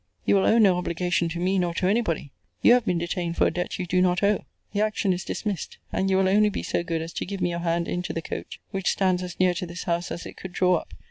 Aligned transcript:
You 0.25 0.33
will 0.35 0.47
owe 0.47 0.57
no 0.57 0.79
obligation 0.79 1.29
to 1.29 1.39
me, 1.39 1.59
nor 1.59 1.75
to 1.75 1.85
any 1.85 2.01
body. 2.01 2.31
You 2.63 2.73
have 2.73 2.85
been 2.85 2.97
detained 2.97 3.37
for 3.37 3.45
a 3.45 3.51
debt 3.51 3.77
you 3.77 3.85
do 3.85 4.01
not 4.01 4.23
owe. 4.23 4.45
The 4.73 4.81
action 4.81 5.13
is 5.13 5.23
dismissed; 5.23 5.77
and 5.93 6.09
you 6.09 6.17
will 6.17 6.27
only 6.27 6.49
be 6.49 6.63
so 6.63 6.81
good 6.81 7.03
as 7.03 7.13
to 7.13 7.23
give 7.23 7.39
me 7.39 7.51
your 7.51 7.59
hand 7.59 7.87
into 7.87 8.11
the 8.11 8.23
coach, 8.23 8.59
which 8.71 8.89
stands 8.89 9.21
as 9.21 9.39
near 9.39 9.53
to 9.53 9.67
this 9.67 9.83
house 9.83 10.09
as 10.11 10.25
it 10.25 10.37
could 10.37 10.53
draw 10.53 10.77
up. 10.77 10.95